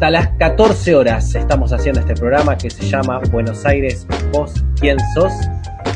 [0.00, 4.96] hasta las 14 horas estamos haciendo este programa que se llama Buenos Aires, vos, ¿quién
[5.14, 5.30] sos?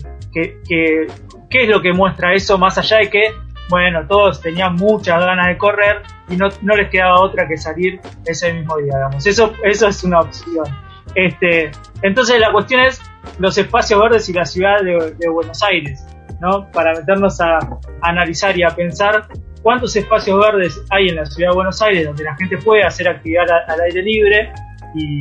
[0.68, 1.06] que
[1.50, 2.56] ¿Qué es lo que muestra eso?
[2.56, 3.34] Más allá de que,
[3.68, 8.00] bueno, todos tenían muchas ganas de correr y no, no les quedaba otra que salir
[8.24, 9.26] ese mismo día, digamos.
[9.26, 10.64] Eso, eso es una opción.
[11.14, 13.00] Este, entonces la cuestión es
[13.38, 16.06] los espacios verdes y la ciudad de, Buenos Aires,
[16.40, 16.70] ¿no?
[16.70, 17.58] Para meternos a,
[18.02, 19.26] analizar y a pensar
[19.62, 23.08] cuántos espacios verdes hay en la ciudad de Buenos Aires donde la gente puede hacer
[23.08, 24.52] actividad al, aire libre
[24.94, 25.20] y,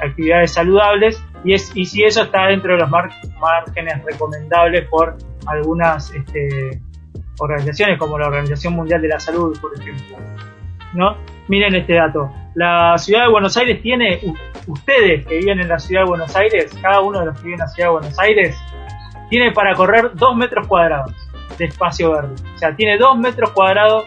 [0.00, 6.12] actividades saludables y, es, y si eso está dentro de los márgenes recomendables por algunas
[6.12, 6.80] este,
[7.38, 10.16] organizaciones como la Organización Mundial de la Salud, por ejemplo.
[10.94, 11.16] ¿No?
[11.46, 12.32] Miren este dato.
[12.54, 14.20] La ciudad de Buenos Aires tiene,
[14.66, 17.60] ustedes que viven en la ciudad de Buenos Aires, cada uno de los que viven
[17.60, 18.56] en la ciudad de Buenos Aires,
[19.30, 21.14] tiene para correr 2 metros cuadrados
[21.58, 22.34] de espacio verde.
[22.56, 24.06] O sea, tiene 2 metros cuadrados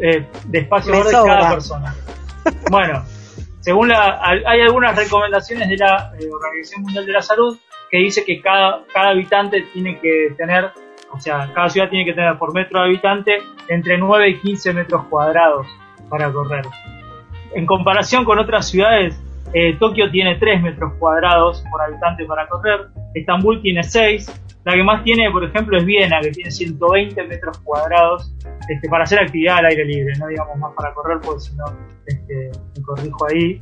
[0.00, 1.94] eh, de espacio verde cada persona.
[2.72, 3.04] Bueno,
[3.62, 7.56] según la, hay algunas recomendaciones de la eh, Organización Mundial de la Salud
[7.90, 10.72] que dice que cada, cada habitante tiene que tener,
[11.12, 14.72] o sea, cada ciudad tiene que tener por metro de habitante entre 9 y 15
[14.72, 15.68] metros cuadrados
[16.08, 16.64] para correr.
[17.54, 22.88] En comparación con otras ciudades, eh, Tokio tiene 3 metros cuadrados por habitante para correr,
[23.14, 27.58] Estambul tiene 6, la que más tiene, por ejemplo, es Viena, que tiene 120 metros
[27.58, 28.32] cuadrados
[28.68, 31.64] este, para hacer actividad al aire libre, no digamos más para correr, porque si no
[32.06, 33.60] este, me corrijo ahí.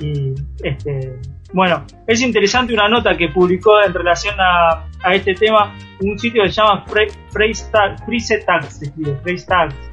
[0.00, 1.18] Y, este,
[1.52, 6.48] bueno, es interesante una nota que publicó en relación a, este tema un sitio que
[6.48, 6.84] se llama
[7.30, 9.20] Freeze Tags, se escribe,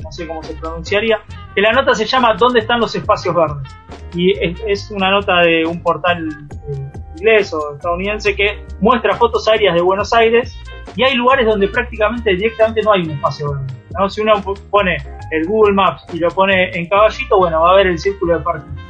[0.03, 1.19] no sé cómo se pronunciaría,
[1.53, 3.75] que la nota se llama ¿Dónde están los espacios verdes?
[4.15, 6.27] Y es, una nota de un portal
[6.69, 10.57] eh, inglés o estadounidense que muestra fotos aéreas de Buenos Aires
[10.95, 14.09] y hay lugares donde prácticamente directamente no hay un espacio verde.
[14.09, 14.33] Si uno
[14.69, 14.97] pone
[15.31, 18.43] el Google Maps y lo pone en caballito, bueno, va a ver el círculo del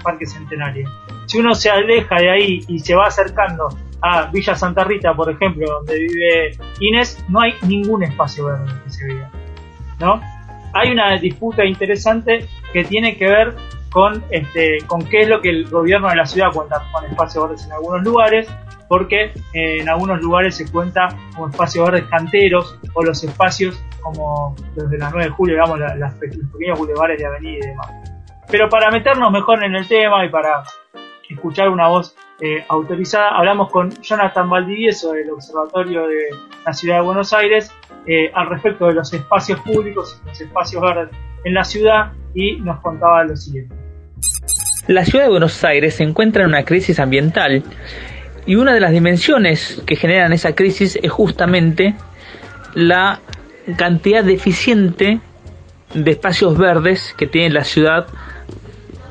[0.03, 0.87] parque, Centenario.
[1.25, 3.67] Si uno se aleja de ahí y se va acercando
[4.01, 8.89] a Villa Santa Rita, por ejemplo, donde vive Inés, no hay ningún espacio verde que
[8.89, 9.31] se vea.
[9.99, 10.21] ¿no?
[10.73, 13.55] Hay una disputa interesante que tiene que ver
[13.91, 17.43] con, este, con qué es lo que el gobierno de la ciudad cuenta con espacios
[17.43, 18.49] verdes en algunos lugares,
[18.87, 24.55] porque eh, en algunos lugares se cuenta con espacios verdes canteros o los espacios como
[24.75, 27.87] los de las 9 de julio, digamos, los pequeños bulevares de avenida y demás.
[28.49, 30.63] Pero para meternos mejor en el tema y para
[31.29, 36.29] escuchar una voz eh, autorizada, hablamos con Jonathan Valdivieso del Observatorio de
[36.65, 37.71] la Ciudad de Buenos Aires
[38.07, 41.09] eh, al respecto de los espacios públicos y los espacios verdes
[41.43, 43.80] en la ciudad y nos contaba lo siguiente.
[44.87, 47.63] La ciudad de Buenos Aires se encuentra en una crisis ambiental
[48.45, 51.95] y una de las dimensiones que generan esa crisis es justamente
[52.73, 53.19] la
[53.77, 55.19] cantidad deficiente
[55.93, 58.07] de espacios verdes que tiene la ciudad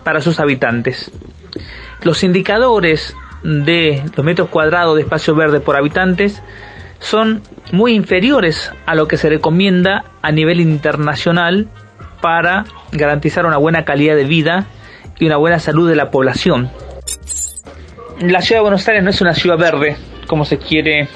[0.03, 1.11] para sus habitantes.
[2.03, 6.43] Los indicadores de los metros cuadrados de espacio verde por habitantes
[6.99, 7.43] son
[7.73, 11.69] muy inferiores a lo que se recomienda a nivel internacional
[12.21, 14.67] para garantizar una buena calidad de vida
[15.21, 16.71] y una buena salud de la población.
[18.21, 19.97] La ciudad de Buenos Aires no es una ciudad verde,
[20.27, 21.09] como se quiere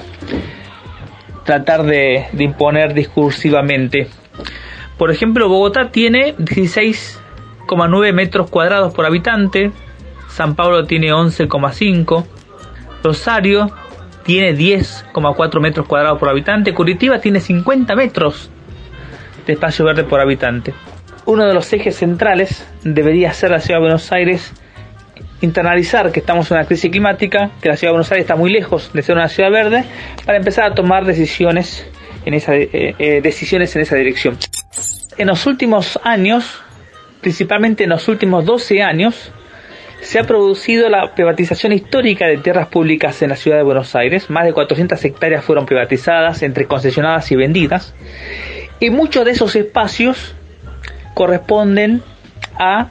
[1.43, 4.07] tratar de, imponer discursivamente,
[4.97, 9.71] Por ejemplo, Bogotá tiene 16,9 metros cuadrados por habitante,
[10.29, 12.25] San Pablo tiene 11,5,
[13.03, 13.71] Rosario
[14.23, 18.49] tiene 10,4 metros cuadrados por habitante, Curitiba tiene 50 metros
[19.45, 20.73] de espacio verde por habitante.
[21.25, 24.53] Uno de los ejes centrales debería ser la ciudad de Buenos Aires
[25.41, 28.51] internalizar que estamos en una crisis climática, que la ciudad de Buenos Aires está muy
[28.51, 29.85] lejos de ser una ciudad verde,
[30.25, 31.85] para empezar a tomar decisiones
[32.25, 34.37] en esa, eh, eh, decisiones en esa dirección.
[35.17, 36.61] En los últimos años,
[37.21, 39.31] principalmente en los últimos 12 años,
[40.01, 44.29] se ha producido la privatización histórica de tierras públicas en la ciudad de Buenos Aires.
[44.29, 47.95] Más de 400 hectáreas fueron privatizadas, entre concesionadas y vendidas.
[48.79, 50.35] Y muchos de esos espacios
[51.15, 52.03] corresponden
[52.59, 52.89] a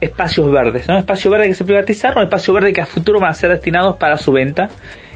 [0.00, 0.98] espacios verdes, ¿no?
[0.98, 4.16] Espacios verdes que se privatizaron, espacios verdes que a futuro van a ser destinados para
[4.16, 4.68] su venta.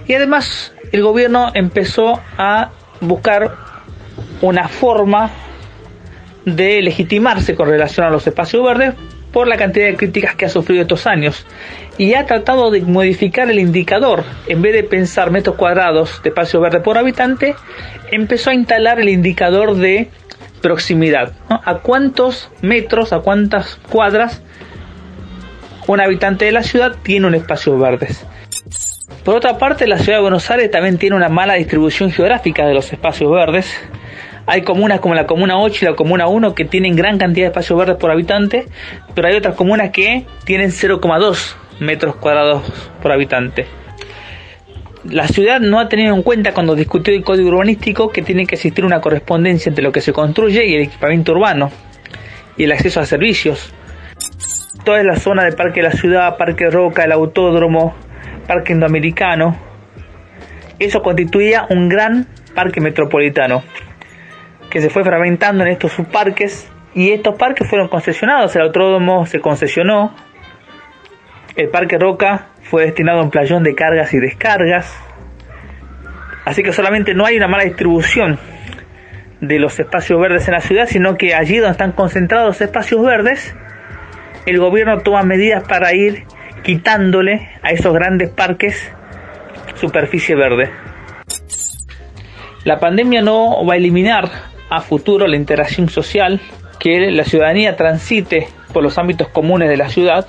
[0.06, 3.56] Y además el gobierno empezó a buscar
[4.43, 5.31] una forma
[6.44, 8.94] de legitimarse con relación a los espacios verdes
[9.33, 11.47] por la cantidad de críticas que ha sufrido estos años
[11.99, 14.25] y ha tratado de modificar el indicador.
[14.47, 17.55] En vez de pensar metros cuadrados de espacio verde por habitante,
[18.11, 20.11] empezó a instalar el indicador de
[20.61, 21.33] proximidad.
[21.49, 24.43] ¿A cuántos metros, a cuántas cuadras
[25.87, 28.09] un habitante de la ciudad tiene un espacio verde?
[29.25, 32.75] Por otra parte, la ciudad de Buenos Aires también tiene una mala distribución geográfica de
[32.75, 33.79] los espacios verdes.
[34.47, 37.49] Hay comunas como la Comuna 8 y la Comuna 1 que tienen gran cantidad de
[37.51, 38.67] espacios verdes por habitante,
[39.15, 42.62] pero hay otras comunas que tienen 0,2 metros cuadrados
[43.03, 43.80] por habitante.
[45.05, 48.56] La ciudad no ha tenido en cuenta cuando discutió el código urbanístico que tiene que
[48.56, 51.70] existir una correspondencia entre lo que se construye y el equipamiento urbano
[52.58, 53.73] y el acceso a servicios.
[54.85, 57.94] Toda la zona del Parque de la Ciudad, Parque Roca, el Autódromo,
[58.47, 59.56] Parque Indoamericano.
[60.79, 63.62] Eso constituía un gran parque metropolitano
[64.69, 68.55] que se fue fragmentando en estos subparques y estos parques fueron concesionados.
[68.56, 70.14] El autódromo se concesionó,
[71.56, 74.97] el Parque Roca fue destinado a un playón de cargas y descargas.
[76.44, 78.38] Así que solamente no hay una mala distribución
[79.41, 83.55] de los espacios verdes en la ciudad, sino que allí donde están concentrados espacios verdes,
[84.47, 86.25] el gobierno toma medidas para ir
[86.62, 88.93] quitándole a esos grandes parques
[89.76, 90.70] superficie verde.
[92.64, 94.31] La pandemia no va a eliminar
[94.69, 96.41] a futuro la interacción social,
[96.79, 100.26] que la ciudadanía transite por los ámbitos comunes de la ciudad,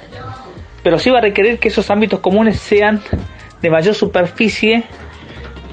[0.83, 3.01] pero sí va a requerir que esos ámbitos comunes sean
[3.62, 4.83] de mayor superficie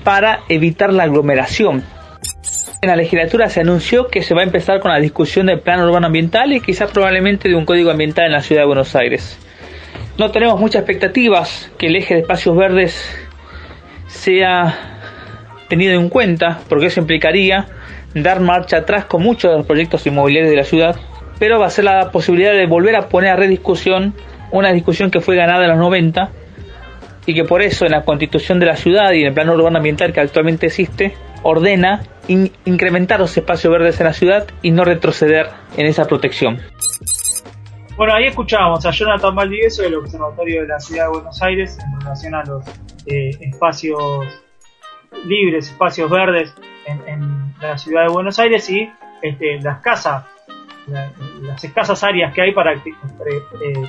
[0.04, 1.84] para evitar la aglomeración.
[2.80, 5.80] En la legislatura se anunció que se va a empezar con la discusión del plan
[5.80, 9.38] urbano ambiental y quizás probablemente de un código ambiental en la ciudad de Buenos Aires.
[10.16, 13.04] No tenemos muchas expectativas que el eje de espacios verdes
[14.06, 14.76] sea
[15.68, 17.66] tenido en cuenta, porque eso implicaría
[18.14, 20.96] dar marcha atrás con muchos de los proyectos inmobiliarios de la ciudad,
[21.38, 24.14] pero va a ser la posibilidad de volver a poner a rediscusión
[24.50, 26.30] una discusión que fue ganada en los 90
[27.26, 29.76] y que por eso en la constitución de la ciudad y en el plano urbano
[29.76, 35.48] ambiental que actualmente existe, ordena incrementar los espacios verdes en la ciudad y no retroceder
[35.76, 36.58] en esa protección.
[37.96, 42.00] Bueno, ahí escuchábamos a Jonathan Valdivieso del Observatorio de la Ciudad de Buenos Aires en
[42.00, 42.64] relación a los
[43.06, 44.00] eh, espacios
[45.26, 46.54] libres, espacios verdes
[46.86, 48.88] en, la Ciudad de Buenos Aires y
[49.20, 50.24] este, las casas,
[51.42, 52.80] las escasas áreas que hay para eh,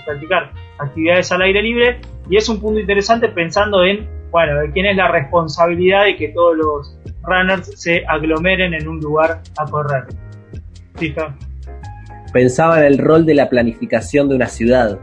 [0.06, 2.02] practicar actividades al aire libre.
[2.30, 6.30] Y es un punto interesante pensando en, bueno, de quién es la responsabilidad de que
[6.30, 10.06] todos los runners se aglomeren en un lugar a correr.
[10.96, 11.36] ¿Fija?
[12.32, 15.00] pensaba en el rol de la planificación de una ciudad.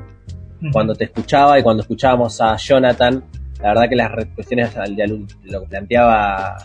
[0.72, 3.22] Cuando te escuchaba y cuando escuchábamos a Jonathan,
[3.60, 6.56] la verdad que las cuestiones de lo que planteaba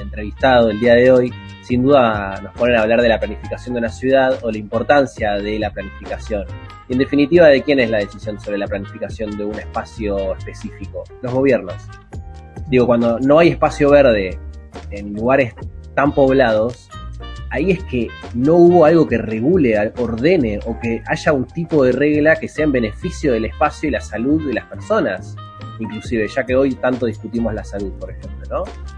[0.00, 3.80] entrevistado el día de hoy, sin duda nos ponen a hablar de la planificación de
[3.80, 6.44] una ciudad o la importancia de la planificación.
[6.88, 11.04] Y en definitiva, ¿de quién es la decisión sobre la planificación de un espacio específico?
[11.22, 11.76] Los gobiernos.
[12.68, 14.38] Digo, cuando no hay espacio verde
[14.90, 15.54] en lugares
[15.94, 16.88] tan poblados,
[17.50, 21.92] ahí es que no hubo algo que regule, ordene o que haya un tipo de
[21.92, 25.36] regla que sea en beneficio del espacio y la salud de las personas,
[25.78, 28.97] inclusive, ya que hoy tanto discutimos la salud, por ejemplo, ¿no?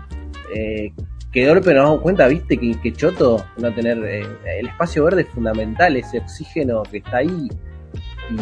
[0.54, 0.92] Eh,
[1.33, 4.26] que de golpe nos damos cuenta, viste, que, choto no tener eh,
[4.59, 7.49] el espacio verde es fundamental, ese oxígeno que está ahí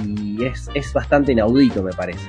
[0.06, 2.28] y es, es bastante inaudito, me parece.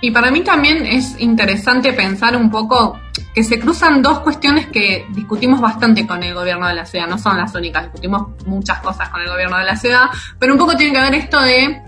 [0.00, 3.00] Y para mí también es interesante pensar un poco
[3.34, 7.18] que se cruzan dos cuestiones que discutimos bastante con el gobierno de la ciudad, no
[7.18, 10.06] son las únicas, discutimos muchas cosas con el gobierno de la ciudad,
[10.38, 11.82] pero un poco tiene que ver esto de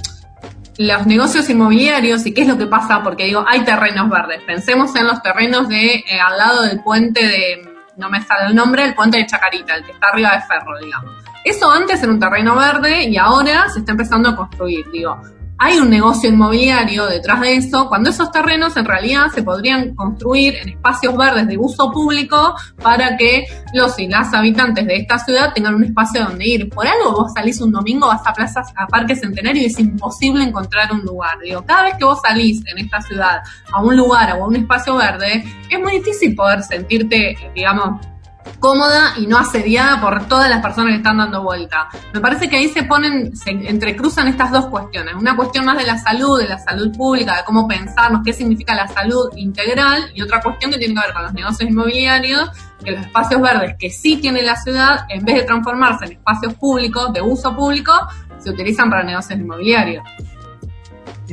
[0.80, 4.96] los negocios inmobiliarios y qué es lo que pasa, porque digo, hay terrenos verdes, pensemos
[4.96, 7.68] en los terrenos de eh, al lado del puente de,
[7.98, 10.78] no me sale el nombre, el puente de Chacarita, el que está arriba de Ferro,
[10.82, 11.12] digamos.
[11.44, 15.20] Eso antes era un terreno verde y ahora se está empezando a construir, digo
[15.62, 20.54] hay un negocio inmobiliario detrás de eso, cuando esos terrenos en realidad se podrían construir
[20.54, 25.52] en espacios verdes de uso público para que los y las habitantes de esta ciudad
[25.52, 26.70] tengan un espacio donde ir.
[26.70, 30.44] Por algo vos salís un domingo, vas a plazas, a Parque Centenario y es imposible
[30.44, 31.38] encontrar un lugar.
[31.44, 34.56] Digo, cada vez que vos salís en esta ciudad a un lugar o a un
[34.56, 38.00] espacio verde, es muy difícil poder sentirte, digamos,
[38.58, 41.88] cómoda y no asediada por todas las personas que están dando vuelta.
[42.12, 45.14] Me parece que ahí se ponen, se entrecruzan estas dos cuestiones.
[45.14, 48.74] Una cuestión más de la salud, de la salud pública, de cómo pensarnos, qué significa
[48.74, 52.50] la salud integral, y otra cuestión que tiene que ver con los negocios inmobiliarios,
[52.84, 56.54] que los espacios verdes que sí tiene la ciudad, en vez de transformarse en espacios
[56.54, 57.92] públicos, de uso público,
[58.38, 60.04] se utilizan para negocios inmobiliarios.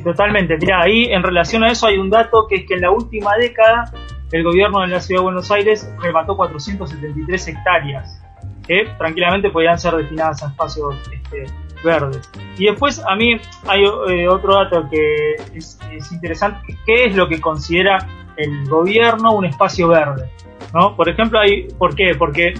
[0.03, 0.57] Totalmente.
[0.57, 3.35] Mira, ahí en relación a eso hay un dato que es que en la última
[3.35, 3.91] década
[4.31, 8.21] el gobierno de la Ciudad de Buenos Aires remató 473 hectáreas
[8.67, 11.45] que tranquilamente podían ser destinadas a espacios este,
[11.83, 12.29] verdes.
[12.57, 15.79] Y después a mí hay eh, otro dato que es,
[16.11, 17.97] interesante, ¿qué es lo que considera
[18.35, 20.29] el gobierno un espacio verde?
[20.73, 20.95] ¿no?
[20.95, 22.13] Por ejemplo, hay, ¿por qué?
[22.15, 22.53] Porque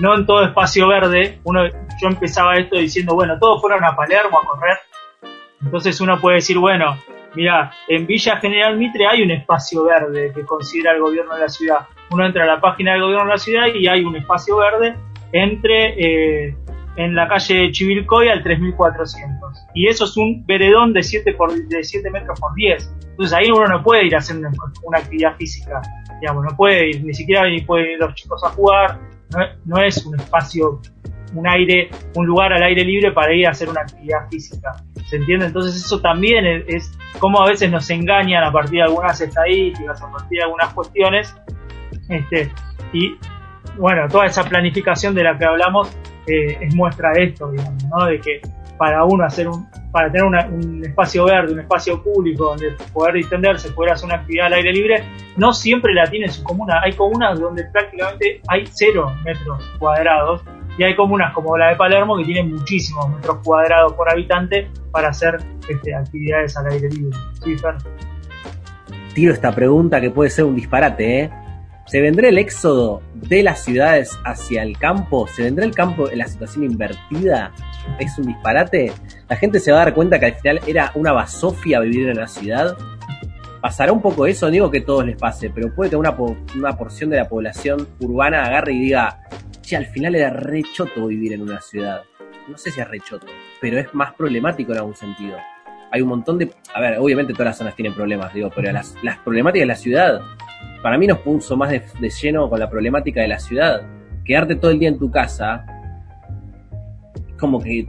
[0.00, 4.40] no en todo espacio verde, uno, yo empezaba esto diciendo, bueno, todos fueron a Palermo
[4.40, 4.78] a correr,
[5.62, 6.96] entonces uno puede decir, bueno,
[7.34, 11.48] Mira, en Villa General Mitre hay un espacio verde que considera el gobierno de la
[11.48, 11.78] ciudad.
[12.10, 14.96] Uno entra a la página del gobierno de la ciudad y hay un espacio verde
[15.32, 15.94] entre
[16.48, 16.56] eh,
[16.96, 19.66] en la calle Chivilcoy al 3400.
[19.74, 22.94] Y eso es un veredón de 7, por, de 7 metros por 10.
[23.10, 25.80] Entonces ahí uno no puede ir a hacer una, actividad física.
[26.20, 28.98] Digamos, no puede ir, ni siquiera pueden ir los chicos a jugar.
[29.64, 30.80] no es un espacio
[31.34, 34.72] un aire, un lugar al aire libre para ir a hacer una actividad física.
[35.06, 35.46] ¿Se entiende?
[35.46, 40.10] Entonces eso también es, como a veces nos engañan a partir de algunas estadísticas, a
[40.10, 41.36] partir de algunas cuestiones.
[42.08, 42.50] Este,
[42.92, 43.16] y
[43.78, 45.96] bueno, toda esa planificación de la que hablamos
[46.26, 48.06] eh, es muestra de esto, digamos, ¿no?
[48.06, 48.40] De que
[48.76, 53.70] para uno hacer un, para tener un espacio verde, un espacio público donde poder distenderse,
[53.70, 55.04] poder hacer una actividad al aire libre,
[55.36, 56.80] no siempre la tiene su comuna.
[56.82, 60.42] Hay comunas donde prácticamente hay cero metros cuadrados
[60.78, 65.08] y hay comunas como la de Palermo que tienen muchísimos metros cuadrados por habitante para
[65.08, 65.38] hacer
[65.68, 67.16] este, actividades al aire libre.
[69.14, 71.30] Tiro esta pregunta que puede ser un disparate, ¿eh?
[71.86, 75.26] ¿Se vendrá el éxodo de las ciudades hacia el campo?
[75.26, 77.52] ¿Se vendrá el campo en la situación invertida?
[77.98, 78.92] ¿Es un disparate?
[79.28, 82.18] ¿La gente se va a dar cuenta que al final era una basofia vivir en
[82.18, 82.76] la ciudad?
[83.60, 84.48] ¿Pasará un poco eso?
[84.48, 86.16] digo que todos les pase, pero puede que una,
[86.56, 89.20] una porción de la población urbana agarre y diga,
[89.62, 92.02] che, al final era rechoto vivir en una ciudad.
[92.48, 93.26] No sé si es rechoto,
[93.60, 95.36] pero es más problemático en algún sentido.
[95.90, 96.50] Hay un montón de...
[96.74, 100.20] A ver, obviamente todas las zonas tienen problemas, digo, pero las, problemáticas de la ciudad,
[100.82, 103.82] para mí nos puso más de, lleno con la problemática de la ciudad.
[104.24, 105.64] Quedarte todo el día en tu casa,
[107.38, 107.86] como que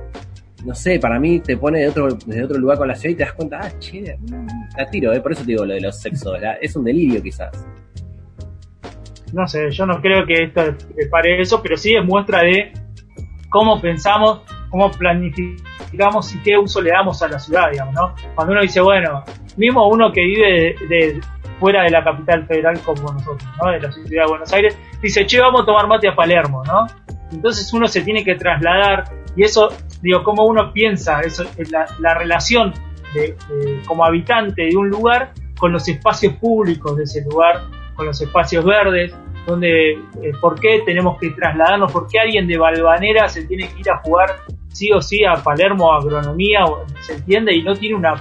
[0.66, 3.18] no sé, para mí te pone de otro, desde otro lugar con la ciudad y
[3.18, 4.18] te das cuenta, ah, che,
[4.78, 5.20] la tiro, ¿eh?
[5.20, 7.52] por eso te digo lo de los sexos, es un delirio quizás
[9.34, 10.62] no sé, yo no creo que esto
[11.10, 12.72] pare eso, pero sí es muestra de
[13.50, 18.16] cómo pensamos, cómo planificamos y qué uso le damos a la ciudad, digamos, ¿no?
[18.36, 19.24] Cuando uno dice, bueno,
[19.58, 21.20] mismo uno que vive de,
[21.60, 23.72] fuera de la capital federal como nosotros, ¿no?
[23.72, 26.86] De la ciudad de Buenos Aires, dice, che, vamos a tomar mate a Palermo, ¿no?
[27.32, 29.70] Entonces uno se tiene que trasladar y eso,
[30.04, 32.72] digo, cómo uno piensa, eso, la, la relación
[33.16, 33.36] de,
[33.88, 37.62] como habitante de un lugar con los espacios públicos de ese lugar
[37.96, 40.00] con los espacios verdes, donde eh,
[40.40, 43.98] por qué tenemos que trasladarnos, por qué alguien de Valvanera se tiene que ir a
[44.00, 44.36] jugar
[44.70, 46.66] sí o sí a Palermo agronomía,
[47.02, 48.16] se entiende, y no tiene una,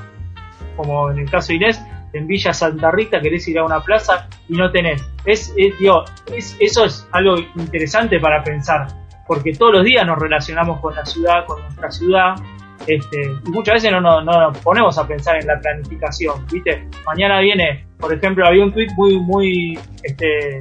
[0.77, 1.81] como en el caso de Inés,
[2.13, 5.03] en Villa Santa Rita querés ir a una plaza y no tenés.
[5.25, 8.89] Es, es, eso es algo interesante para pensar,
[9.27, 12.35] porque todos los días nos relacionamos con la ciudad, con nuestra ciudad,
[12.87, 16.89] este, y muchas veces no, no, no, nos ponemos a pensar en la planificación, ¿viste?
[17.07, 20.61] Mañana viene, por ejemplo, había un tweet muy, muy, este,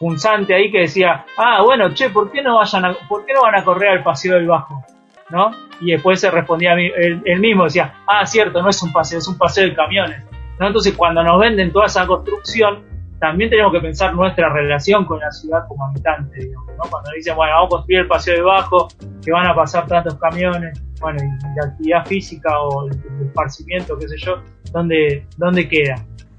[0.00, 3.54] punzante ahí que decía, ah, bueno, che, ¿por qué no vayan ¿por qué no van
[3.54, 4.82] a correr al paseo del Bajo?
[5.28, 5.50] ¿No?
[5.82, 9.28] Y después se respondía a él, mismo, decía, ah, cierto, no es un paseo, es
[9.28, 10.24] un paseo de camiones.
[10.58, 10.66] ¿No?
[10.66, 12.82] Entonces, cuando nos venden toda esa construcción,
[13.20, 16.90] también tenemos que pensar nuestra relación con la ciudad como habitante, digamos, ¿no?
[16.90, 18.88] Cuando dicen, bueno, vamos a construir el paseo del Bajo,
[19.22, 24.08] que van a pasar tantos camiones, bueno, y la actividad física o el, esparcimiento, qué
[24.08, 25.96] sé yo, ¿dónde, dónde queda?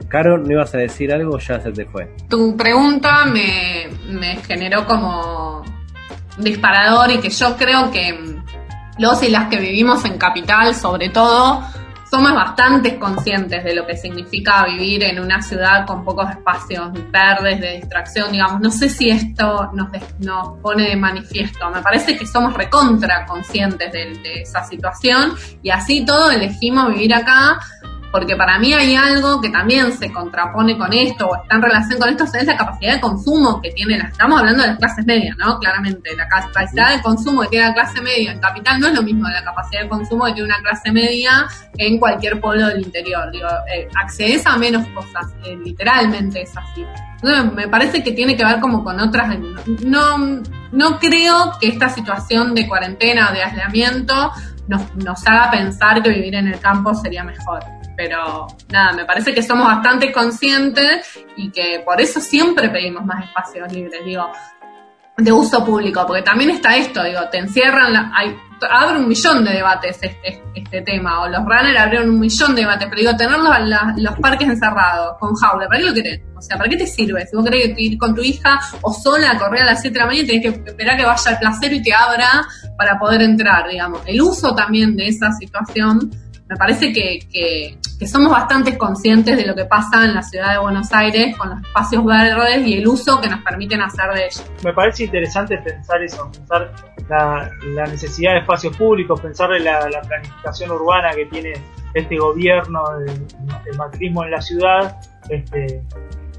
[0.08, 2.14] Caro, ¿no ibas a decir algo ya se te fue?
[2.28, 5.64] Tu pregunta me, me generó como
[6.40, 8.42] disparador y que yo creo que
[8.98, 11.62] los y las que vivimos en capital, sobre todo,
[12.12, 17.62] somos bastante conscientes de lo que significa vivir en una ciudad con pocos espacios verdes,
[17.62, 18.60] de distracción, digamos.
[18.60, 19.88] No sé si esto nos,
[20.20, 21.70] nos pone de manifiesto.
[21.70, 27.14] Me parece que somos recontra conscientes de, de esa situación y así todo elegimos vivir
[27.14, 27.58] acá
[28.12, 32.00] porque para mí hay algo que también se contrapone con esto o está en relación
[32.00, 35.06] con esto, es la capacidad de consumo que tiene, la, estamos hablando de las clases
[35.06, 35.58] medias, ¿no?
[35.60, 39.02] Claramente, la capacidad de consumo que tiene la clase media en capital no es lo
[39.02, 42.82] mismo de la capacidad de consumo que tiene una clase media en cualquier pueblo del
[42.82, 46.86] interior, digo, eh, accedes a menos cosas, eh, literalmente es así.
[47.24, 49.38] Entonces, me parece que tiene que ver como con otras,
[49.86, 50.42] no,
[50.72, 54.32] no creo que esta situación de cuarentena o de aislamiento
[54.68, 57.64] nos, nos haga pensar que vivir en el campo sería mejor
[58.02, 63.26] pero nada, me parece que somos bastante conscientes y que por eso siempre pedimos más
[63.26, 64.28] espacios libres, digo,
[65.18, 68.12] de uso público, porque también está esto, digo, te encierran,
[68.72, 72.62] abre un millón de debates este, este, tema, o los runners abrieron un millón de
[72.62, 73.38] debates, pero digo, tener
[73.98, 76.22] los, parques encerrados, con jaula, ¿para qué lo querés?
[76.36, 77.28] O sea, ¿para qué te sirve?
[77.28, 80.00] Si vos querés ir con tu hija o sola a correr a las 7 de
[80.00, 83.70] la mañana, tenés que esperar que vaya el placero y te abra para poder entrar,
[83.70, 84.02] digamos.
[84.08, 86.10] El uso también de esa situación
[86.52, 90.60] me parece que, que, somos bastante conscientes de lo que pasa en la ciudad de
[90.60, 94.52] Buenos Aires con los espacios verdes y el uso que nos permiten hacer de ellos.
[94.62, 96.74] Me parece interesante pensar eso, pensar
[97.08, 101.54] la, necesidad de espacios públicos, pensar en la, planificación urbana que tiene
[101.94, 104.98] este gobierno, el, macrismo en la ciudad,
[105.30, 105.82] este,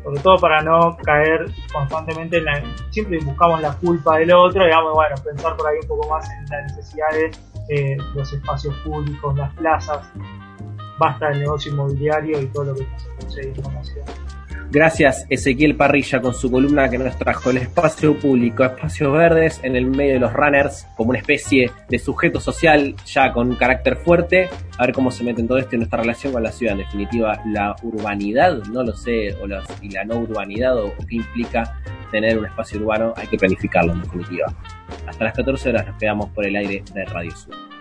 [0.02, 2.62] sobre todo para no caer constantemente en la...
[2.90, 6.44] Siempre buscamos la culpa del otro, digamos, bueno, pensar por ahí un poco más en
[6.50, 7.30] la necesidad de
[7.72, 10.06] eh, los espacios públicos, las plazas,
[10.98, 12.86] basta del negocio inmobiliario y todo lo que
[13.20, 14.06] sucede en la ciudad.
[14.70, 19.76] Gracias Ezequiel Parrilla con su columna que nos trajo el espacio público, espacios verdes en
[19.76, 23.96] el medio de los runners, como una especie de sujeto social ya con un carácter
[23.96, 24.48] fuerte.
[24.78, 26.72] A ver cómo se mete en todo esto en nuestra relación con la ciudad.
[26.72, 29.46] En definitiva, la urbanidad, no lo sé, o
[29.82, 31.78] y la no urbanidad, o, o qué implica
[32.12, 34.54] tener un espacio urbano, hay que planificarlo en definitiva.
[35.08, 37.71] Hasta las 14 horas nos quedamos por el aire de Radio Sur.